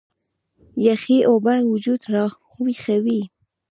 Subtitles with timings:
[0.87, 3.21] يخې اوبۀ وجود راوېخوي